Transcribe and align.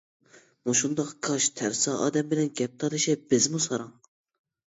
مۇشۇنداق 0.67 1.09
كاج، 1.27 1.49
تەرسا 1.59 1.93
ئادەم 2.05 2.31
بىلەن 2.33 2.49
گەپ 2.61 2.79
تالىشىپ 2.85 3.27
بىزمۇ 3.35 3.61
ساراڭ. 3.67 3.93